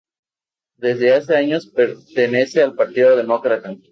[0.77, 3.77] Desde hace años pertenece al Partido Demócrata.